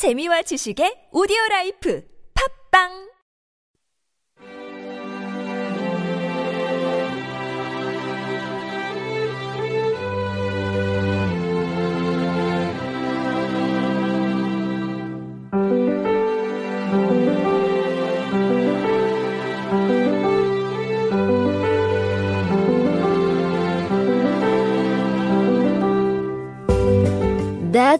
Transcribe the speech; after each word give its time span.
재미와 0.00 0.40
지식의 0.48 1.12
오디오 1.12 1.36
라이프. 1.50 2.00
팝빵 2.32 3.09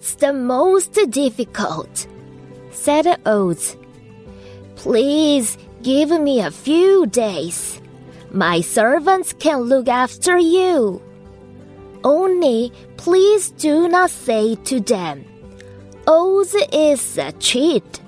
That's 0.00 0.14
the 0.14 0.32
most 0.32 0.94
difficult, 1.10 2.06
said 2.70 3.20
Oates. 3.26 3.76
Please 4.74 5.58
give 5.82 6.08
me 6.18 6.40
a 6.40 6.50
few 6.50 7.04
days. 7.04 7.82
My 8.30 8.62
servants 8.62 9.34
can 9.34 9.60
look 9.60 9.88
after 9.88 10.38
you. 10.38 11.02
Only 12.02 12.72
please 12.96 13.50
do 13.50 13.88
not 13.88 14.08
say 14.08 14.54
to 14.54 14.80
them, 14.80 15.26
Oz 16.08 16.54
is 16.72 17.18
a 17.18 17.32
cheat. 17.32 18.00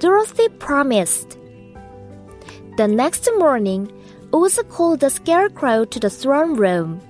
Dorothy 0.00 0.48
promised. 0.58 1.38
The 2.78 2.88
next 2.88 3.28
morning, 3.38 3.92
Oz 4.32 4.58
called 4.68 4.98
the 4.98 5.10
scarecrow 5.10 5.84
to 5.84 6.00
the 6.00 6.10
throne 6.10 6.56
room. 6.56 7.00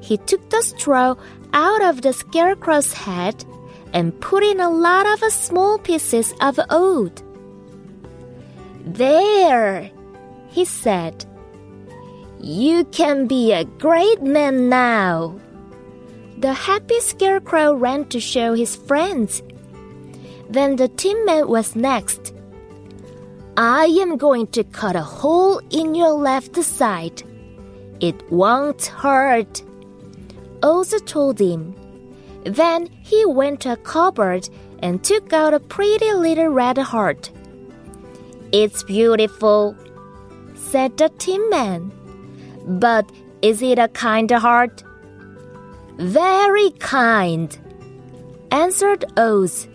He 0.00 0.18
took 0.18 0.50
the 0.50 0.60
straw 0.60 1.14
out 1.52 1.82
of 1.82 2.02
the 2.02 2.12
scarecrow's 2.12 2.92
head 2.92 3.44
and 3.92 4.18
put 4.20 4.42
in 4.42 4.60
a 4.60 4.70
lot 4.70 5.06
of 5.06 5.32
small 5.32 5.78
pieces 5.78 6.34
of 6.40 6.58
wood. 6.70 7.22
There, 8.84 9.90
he 10.48 10.64
said. 10.64 11.24
You 12.40 12.84
can 12.84 13.26
be 13.26 13.52
a 13.52 13.64
great 13.64 14.22
man 14.22 14.68
now. 14.68 15.38
The 16.38 16.52
happy 16.52 17.00
scarecrow 17.00 17.74
ran 17.74 18.04
to 18.10 18.20
show 18.20 18.54
his 18.54 18.76
friends. 18.76 19.42
Then 20.48 20.76
the 20.76 20.88
tin 20.88 21.24
man 21.24 21.48
was 21.48 21.74
next. 21.74 22.32
I 23.56 23.86
am 23.86 24.16
going 24.16 24.46
to 24.48 24.62
cut 24.62 24.94
a 24.94 25.02
hole 25.02 25.60
in 25.70 25.96
your 25.96 26.12
left 26.12 26.56
side. 26.62 27.22
It 28.00 28.30
won't 28.30 28.86
hurt. 28.86 29.62
Oz 30.62 30.94
told 31.06 31.38
him. 31.38 31.74
Then 32.44 32.86
he 33.02 33.24
went 33.26 33.60
to 33.60 33.72
a 33.72 33.76
cupboard 33.76 34.48
and 34.80 35.02
took 35.02 35.32
out 35.32 35.54
a 35.54 35.60
pretty 35.60 36.12
little 36.12 36.48
red 36.48 36.78
heart. 36.78 37.30
It's 38.52 38.82
beautiful, 38.82 39.76
said 40.54 40.96
the 40.96 41.10
Tin 41.18 41.50
Man. 41.50 41.92
But 42.66 43.10
is 43.42 43.62
it 43.62 43.78
a 43.78 43.88
kind 43.88 44.30
heart? 44.30 44.82
Very 45.96 46.70
kind, 46.78 47.58
answered 48.50 49.04
Oz. 49.18 49.68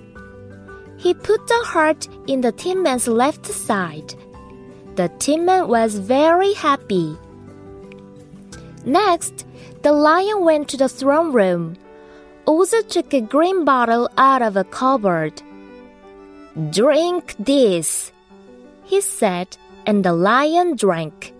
He 0.97 1.13
put 1.13 1.45
the 1.47 1.61
heart 1.65 2.07
in 2.27 2.41
the 2.41 2.51
Tin 2.51 2.81
Man's 2.81 3.07
left 3.07 3.45
side. 3.45 4.15
The 4.95 5.09
Tin 5.19 5.45
Man 5.45 5.67
was 5.67 5.95
very 5.95 6.53
happy. 6.53 7.17
Next, 8.85 9.45
the 9.81 9.93
lion 9.93 10.43
went 10.43 10.67
to 10.69 10.77
the 10.77 10.89
throne 10.89 11.31
room. 11.31 11.77
Oz 12.47 12.73
took 12.89 13.13
a 13.13 13.21
green 13.21 13.63
bottle 13.63 14.09
out 14.17 14.41
of 14.41 14.57
a 14.57 14.65
cupboard. 14.65 15.41
Drink 16.69 17.35
this, 17.39 18.11
he 18.83 18.99
said, 18.99 19.57
and 19.85 20.03
the 20.03 20.13
lion 20.13 20.75
drank. 20.75 21.33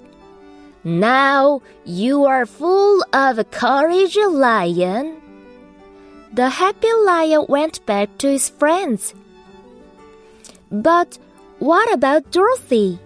Now 0.84 1.62
you 1.86 2.26
are 2.26 2.46
full 2.46 3.06
of 3.14 3.52
courage, 3.52 4.18
lion. 4.18 5.22
The 6.34 6.50
happy 6.50 6.92
lion 7.06 7.46
went 7.48 7.86
back 7.86 8.18
to 8.20 8.28
his 8.28 8.50
friends. 8.50 9.14
But 10.72 11.20
what 11.60 11.92
about 11.94 12.32
Dorothy? 12.32 13.00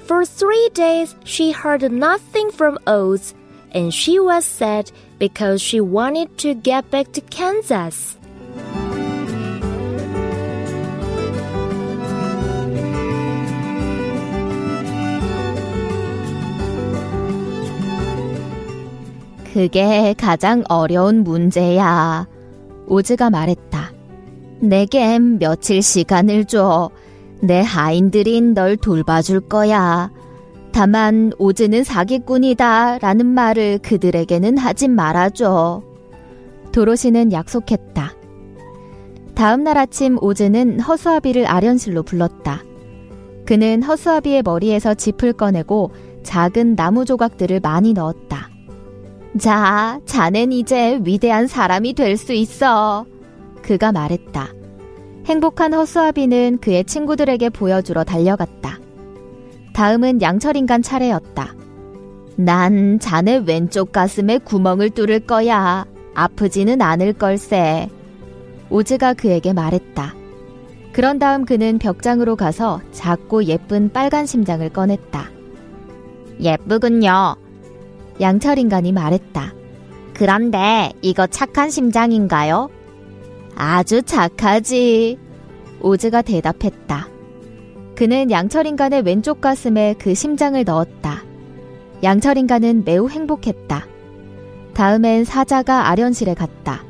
For 0.00 0.24
three 0.24 0.70
days 0.74 1.16
she 1.24 1.52
heard 1.52 1.90
nothing 1.90 2.50
from 2.50 2.78
Oz 2.86 3.34
and 3.74 3.92
she 3.92 4.18
was 4.18 4.44
sad 4.44 4.90
because 5.18 5.60
she 5.60 5.80
wanted 5.80 6.38
to 6.38 6.54
get 6.54 6.90
back 6.90 7.12
to 7.12 7.20
Kansas. 7.28 8.16
그게 19.52 20.14
가장 20.18 20.64
어려운 20.68 21.22
문제야. 21.22 22.26
오즈가 22.88 23.30
말했다. 23.30 23.92
내겐 24.60 25.38
며칠 25.38 25.80
시간을 25.80 26.46
줘. 26.46 26.90
내 27.40 27.60
하인들인 27.60 28.54
널 28.54 28.76
돌봐줄 28.76 29.42
거야. 29.42 30.10
다만 30.74 31.30
오즈는 31.38 31.84
사기꾼이다 31.84 32.98
라는 32.98 33.26
말을 33.26 33.78
그들에게는 33.78 34.58
하지 34.58 34.88
말아줘. 34.88 35.82
도로시는 36.72 37.30
약속했다. 37.30 38.12
다음 39.36 39.62
날 39.62 39.78
아침 39.78 40.18
오즈는 40.20 40.80
허수아비를 40.80 41.46
아련실로 41.46 42.02
불렀다. 42.02 42.64
그는 43.46 43.84
허수아비의 43.84 44.42
머리에서 44.42 44.94
짚을 44.94 45.34
꺼내고 45.34 45.92
작은 46.24 46.74
나무 46.74 47.04
조각들을 47.04 47.60
많이 47.60 47.92
넣었다. 47.92 48.50
자, 49.38 50.00
자넨 50.06 50.50
이제 50.50 50.98
위대한 51.04 51.46
사람이 51.46 51.92
될 51.92 52.16
수 52.16 52.32
있어. 52.32 53.06
그가 53.62 53.92
말했다. 53.92 54.48
행복한 55.26 55.72
허수아비는 55.72 56.58
그의 56.58 56.84
친구들에게 56.84 57.50
보여주러 57.50 58.02
달려갔다. 58.02 58.73
다음은 59.74 60.22
양철인간 60.22 60.82
차례였다. 60.82 61.52
난 62.36 62.98
자네 63.00 63.42
왼쪽 63.44 63.92
가슴에 63.92 64.38
구멍을 64.38 64.90
뚫을 64.90 65.20
거야. 65.20 65.84
아프지는 66.14 66.80
않을 66.80 67.12
걸세. 67.14 67.88
오즈가 68.70 69.14
그에게 69.14 69.52
말했다. 69.52 70.14
그런 70.92 71.18
다음 71.18 71.44
그는 71.44 71.78
벽장으로 71.78 72.36
가서 72.36 72.80
작고 72.92 73.44
예쁜 73.44 73.92
빨간 73.92 74.26
심장을 74.26 74.66
꺼냈다. 74.68 75.28
예쁘군요. 76.40 77.34
양철인간이 78.20 78.92
말했다. 78.92 79.54
그런데 80.14 80.92
이거 81.02 81.26
착한 81.26 81.68
심장인가요? 81.70 82.70
아주 83.56 84.02
착하지. 84.02 85.18
오즈가 85.80 86.22
대답했다. 86.22 87.13
그는 87.94 88.30
양철인간의 88.30 89.02
왼쪽 89.02 89.40
가슴에 89.40 89.94
그 89.98 90.14
심장을 90.14 90.62
넣었다. 90.64 91.22
양철인간은 92.02 92.84
매우 92.84 93.08
행복했다. 93.08 93.86
다음엔 94.74 95.24
사자가 95.24 95.88
아련실에 95.88 96.34
갔다. 96.34 96.84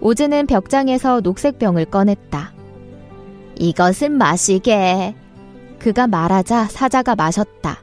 오즈는 0.00 0.46
벽장에서 0.46 1.20
녹색병을 1.20 1.86
꺼냈다. 1.86 2.52
이것은 3.56 4.12
마시게. 4.12 5.14
그가 5.78 6.06
말하자 6.06 6.66
사자가 6.66 7.14
마셨다. 7.16 7.82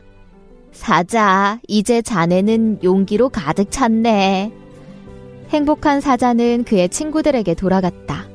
사자, 0.72 1.59
이제 1.68 2.02
자네는 2.04 2.84
용기로 2.84 3.30
가득 3.30 3.72
찼네. 3.72 4.52
행복한 5.50 6.02
사자는 6.02 6.64
그의 6.66 6.90
친구들에게 6.90 7.56
돌아갔다. 7.56 8.25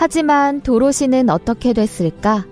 하지만 0.00 0.62
도로시는 0.62 1.28
어떻게 1.28 1.74
됐을까? 1.74 2.46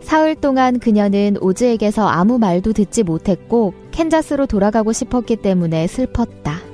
사흘 0.00 0.36
동안 0.36 0.78
그녀는 0.78 1.36
오즈에게서 1.40 2.06
아무 2.06 2.38
말도 2.38 2.72
듣지 2.72 3.02
못했고 3.02 3.74
캔자스로 3.90 4.46
돌아가고 4.46 4.92
싶었기 4.92 5.34
때문에 5.34 5.88
슬펐다. 5.88 6.67